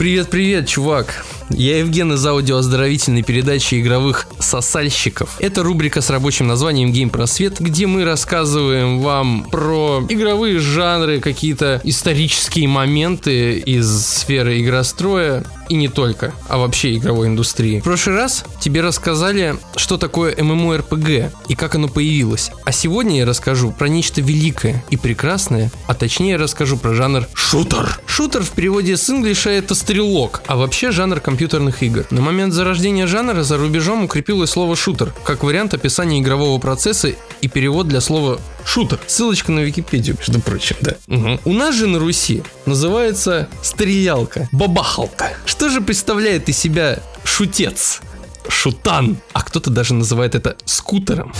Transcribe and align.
Привет-привет, 0.00 0.66
чувак. 0.66 1.26
Я 1.50 1.80
Евген 1.80 2.14
из 2.14 2.24
аудиооздоровительной 2.24 3.22
передачи 3.22 3.78
игровых 3.78 4.28
сосальщиков. 4.38 5.36
Это 5.40 5.62
рубрика 5.62 6.00
с 6.00 6.08
рабочим 6.08 6.46
названием 6.46 6.90
Game 6.90 7.10
Просвет, 7.10 7.60
где 7.60 7.86
мы 7.86 8.06
рассказываем 8.06 9.00
вам 9.00 9.44
про 9.50 10.02
игровые 10.08 10.58
жанры, 10.58 11.20
какие-то 11.20 11.82
исторические 11.84 12.66
моменты 12.66 13.58
из 13.58 13.86
сферы 13.90 14.62
игростроя 14.62 15.44
и 15.70 15.76
не 15.76 15.88
только, 15.88 16.34
а 16.48 16.58
вообще 16.58 16.96
игровой 16.96 17.28
индустрии. 17.28 17.78
В 17.78 17.84
прошлый 17.84 18.16
раз 18.16 18.44
тебе 18.58 18.80
рассказали, 18.80 19.56
что 19.76 19.98
такое 19.98 20.34
MMORPG 20.34 21.30
и 21.48 21.54
как 21.54 21.76
оно 21.76 21.88
появилось. 21.88 22.50
А 22.64 22.72
сегодня 22.72 23.18
я 23.18 23.26
расскажу 23.26 23.70
про 23.70 23.88
нечто 23.88 24.20
великое 24.20 24.84
и 24.90 24.96
прекрасное, 24.96 25.70
а 25.86 25.94
точнее 25.94 26.36
расскажу 26.36 26.76
про 26.76 26.92
жанр 26.92 27.28
шутер. 27.34 28.00
Шутер 28.06 28.42
в 28.42 28.50
переводе 28.50 28.96
с 28.96 29.08
инглиша 29.08 29.50
это 29.50 29.76
стрелок, 29.76 30.42
а 30.48 30.56
вообще 30.56 30.90
жанр 30.90 31.20
компьютерных 31.20 31.84
игр. 31.84 32.04
На 32.10 32.20
момент 32.20 32.52
зарождения 32.52 33.06
жанра 33.06 33.44
за 33.44 33.56
рубежом 33.56 34.04
укрепилось 34.04 34.50
слово 34.50 34.74
шутер, 34.74 35.14
как 35.22 35.44
вариант 35.44 35.72
описания 35.72 36.18
игрового 36.18 36.58
процесса 36.58 37.12
и 37.40 37.48
перевод 37.48 37.86
для 37.86 38.00
слова 38.00 38.40
шутер. 38.64 38.98
Ссылочка 39.06 39.52
на 39.52 39.60
Википедию, 39.60 40.16
между 40.18 40.40
прочим, 40.40 40.76
да. 40.80 40.96
Угу. 41.08 41.40
У 41.44 41.52
нас 41.52 41.74
же 41.74 41.86
на 41.86 41.98
Руси 41.98 42.42
называется 42.66 43.48
стрелялка, 43.62 44.48
бабахалка. 44.52 45.32
Что 45.44 45.68
же 45.68 45.80
представляет 45.80 46.48
из 46.48 46.58
себя 46.58 46.98
шутец? 47.24 48.00
Шутан, 48.48 49.18
а 49.32 49.42
кто-то 49.42 49.70
даже 49.70 49.94
называет 49.94 50.34
это 50.34 50.56
скутером. 50.64 51.32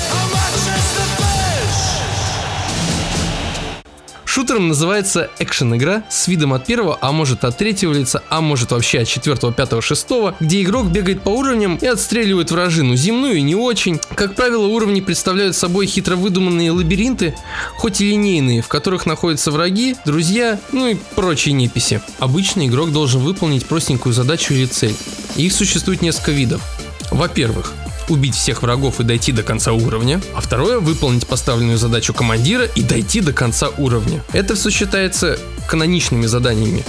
Шутером 4.32 4.68
называется 4.68 5.28
экшен-игра 5.40 6.04
с 6.08 6.28
видом 6.28 6.52
от 6.52 6.64
первого, 6.64 6.96
а 7.00 7.10
может 7.10 7.42
от 7.42 7.58
третьего 7.58 7.92
лица, 7.92 8.22
а 8.28 8.40
может 8.40 8.70
вообще 8.70 9.00
от 9.00 9.08
четвертого, 9.08 9.52
пятого, 9.52 9.82
шестого, 9.82 10.36
где 10.38 10.62
игрок 10.62 10.86
бегает 10.86 11.22
по 11.22 11.30
уровням 11.30 11.74
и 11.74 11.86
отстреливает 11.86 12.52
вражину, 12.52 12.94
земную 12.94 13.38
и 13.38 13.42
не 13.42 13.56
очень. 13.56 13.98
Как 14.14 14.36
правило, 14.36 14.68
уровни 14.68 15.00
представляют 15.00 15.56
собой 15.56 15.86
хитро 15.86 16.14
выдуманные 16.14 16.70
лабиринты, 16.70 17.34
хоть 17.74 18.00
и 18.00 18.08
линейные, 18.08 18.62
в 18.62 18.68
которых 18.68 19.04
находятся 19.04 19.50
враги, 19.50 19.96
друзья, 20.04 20.60
ну 20.70 20.86
и 20.86 20.94
прочие 21.16 21.52
неписи. 21.52 22.00
Обычно 22.20 22.68
игрок 22.68 22.92
должен 22.92 23.22
выполнить 23.22 23.66
простенькую 23.66 24.12
задачу 24.12 24.54
или 24.54 24.66
цель. 24.66 24.94
Их 25.34 25.52
существует 25.52 26.02
несколько 26.02 26.30
видов. 26.30 26.62
Во-первых, 27.10 27.74
убить 28.10 28.34
всех 28.34 28.62
врагов 28.62 29.00
и 29.00 29.04
дойти 29.04 29.32
до 29.32 29.42
конца 29.42 29.72
уровня, 29.72 30.20
а 30.34 30.40
второе 30.40 30.78
выполнить 30.78 31.26
поставленную 31.26 31.78
задачу 31.78 32.12
командира 32.12 32.64
и 32.64 32.82
дойти 32.82 33.20
до 33.20 33.32
конца 33.32 33.68
уровня. 33.78 34.22
Это 34.32 34.54
все 34.54 34.70
считается 34.70 35.38
каноничными 35.68 36.26
заданиями 36.26 36.84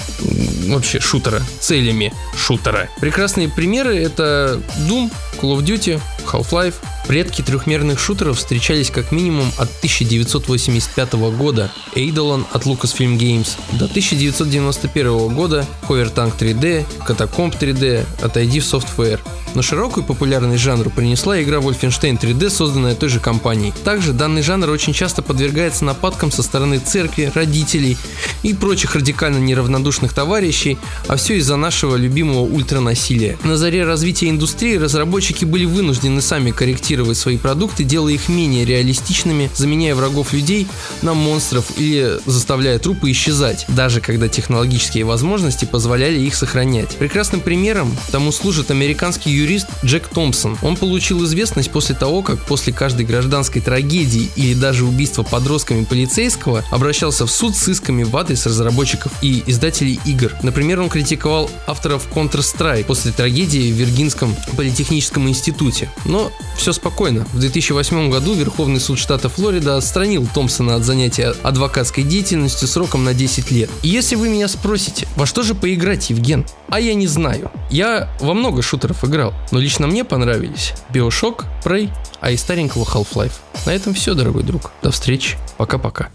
вообще 0.68 1.00
шутера, 1.00 1.42
целями 1.60 2.14
шутера. 2.36 2.90
Прекрасные 3.00 3.50
примеры 3.50 3.98
это 3.98 4.62
Doom, 4.88 5.12
Call 5.40 5.58
of 5.58 5.64
Duty, 5.64 6.00
Half-Life. 6.24 6.76
Предки 7.08 7.42
трехмерных 7.42 8.00
шутеров 8.00 8.38
встречались 8.38 8.90
как 8.90 9.12
минимум 9.12 9.48
от 9.58 9.70
1985 9.78 11.14
года 11.14 11.72
Eidolon 11.96 12.46
от 12.52 12.66
Lucasfilm 12.66 13.18
Games 13.18 13.50
до 13.74 13.86
1991 13.86 15.34
года 15.34 15.66
Hover 15.88 16.14
Tank 16.14 16.34
3D, 16.40 16.86
Catacomb 17.08 17.58
3D 17.58 18.06
от 18.22 18.38
ID 18.38 18.58
Software. 18.58 19.20
Но 19.54 19.62
широкую 19.62 20.06
популярность 20.06 20.64
жанру 20.64 20.90
принесла 20.90 21.42
игра 21.42 21.58
Wolfenstein 21.58 22.20
3D, 22.20 22.50
созданная 22.50 22.96
той 22.96 23.10
же 23.10 23.20
компанией. 23.20 23.74
Также 23.84 24.14
данный 24.14 24.42
жанр 24.42 24.70
очень 24.70 24.94
часто 24.94 25.22
подвергается 25.22 25.84
нападкам 25.84 26.32
со 26.32 26.42
стороны 26.42 26.80
церкви, 26.80 27.32
родителей 27.34 27.98
и 28.44 28.54
прочих 28.54 28.96
радикально 28.96 29.40
неравнодушных 29.40 30.14
товарищей, 30.14 30.78
а 31.08 31.18
все 31.18 31.38
из-за 31.38 31.58
нашего 31.58 31.96
любимого 31.96 32.42
ультранасилия. 32.42 33.38
На 33.44 33.58
заре 33.58 33.84
развития 33.84 34.30
индустрии 34.30 34.78
разработчики 34.78 35.44
были 35.44 35.66
вынуждены 35.66 36.11
сами 36.20 36.52
корректировать 36.52 37.18
свои 37.18 37.38
продукты, 37.38 37.84
делая 37.84 38.14
их 38.14 38.28
менее 38.28 38.66
реалистичными, 38.66 39.50
заменяя 39.56 39.96
врагов 39.96 40.34
людей 40.34 40.68
на 41.02 41.14
монстров 41.14 41.66
или 41.78 42.20
заставляя 42.26 42.80
трупы 42.80 43.12
исчезать, 43.12 43.66
даже 43.70 44.02
когда 44.02 44.28
технологические 44.28 45.06
возможности 45.06 45.66
позволяли 45.66 46.20
их 46.20 46.36
сохранять. 46.36 46.98
Прекрасным 46.98 47.42
примером 47.42 47.96
тому 48.12 48.32
служит 48.32 48.72
американский 48.72 49.32
юрист 49.32 49.68
Джек 49.86 50.08
Томпсон. 50.08 50.58
Он 50.62 50.76
получил 50.76 51.24
известность 51.26 51.72
после 51.72 51.96
того, 51.96 52.24
как 52.24 52.44
после 52.46 52.74
каждой 52.74 53.06
гражданской 53.06 53.62
трагедии 53.62 54.30
или 54.36 54.54
даже 54.54 54.86
убийства 54.86 55.24
подростками 55.24 55.84
полицейского 55.84 56.64
обращался 56.72 57.26
в 57.26 57.32
суд 57.32 57.56
с 57.56 57.68
исками 57.68 58.04
в 58.04 58.18
адрес 58.18 58.46
разработчиков 58.46 59.12
и 59.22 59.44
издателей 59.46 60.00
игр. 60.06 60.34
Например, 60.42 60.82
он 60.82 60.90
критиковал 60.90 61.50
авторов 61.68 62.08
Counter-Strike 62.14 62.86
после 62.86 63.12
трагедии 63.12 63.72
в 63.72 63.76
Виргинском 63.76 64.36
политехническом 64.58 65.28
институте. 65.30 65.92
Но 66.06 66.32
все 66.58 66.74
спокойно. 66.74 67.26
В 67.34 67.40
2008 67.40 68.10
году 68.10 68.34
Верховный 68.34 68.80
суд 68.80 69.00
штата 69.00 69.30
Флорида 69.30 69.78
отстранил 69.78 70.28
Томпсона 70.34 70.76
от 70.76 70.84
занятия 70.84 71.34
адвокатской 71.44 72.04
деятельностью 72.04 72.68
сроком 72.68 73.04
на 73.04 73.14
10 73.14 73.52
лет. 73.52 73.70
И 73.84 73.88
если 73.88 74.16
вы 74.16 74.30
меня 74.30 74.48
спросите, 74.48 75.08
во 75.16 75.26
что 75.26 75.44
же 75.44 75.56
поиграть, 75.56 76.10
Евген? 76.10 76.46
А 76.70 76.80
я 76.80 76.94
не 76.94 77.08
знаю. 77.08 77.52
Я 77.70 78.10
во 78.20 78.34
много 78.34 78.62
шутеров 78.62 79.04
играл, 79.04 79.34
но 79.52 79.60
лично 79.60 79.88
мне 79.88 80.04
понравились 80.04 80.74
Bioshock, 80.94 81.46
Prey, 81.64 81.90
а 82.20 82.32
из 82.32 82.42
старенького 82.42 82.84
Half-Life. 82.84 83.34
На 83.66 83.72
этом 83.72 83.94
все, 83.94 84.14
дорогой 84.14 84.44
друг. 84.44 84.72
До 84.82 84.92
встречи. 84.92 85.38
Пока-пока. 85.58 86.10